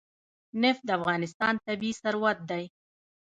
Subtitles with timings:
[0.61, 2.63] نفت د افغانستان طبعي ثروت دی.